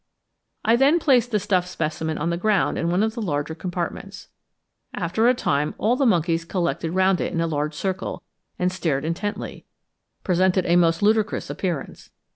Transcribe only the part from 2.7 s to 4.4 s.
in one of the larger compartments.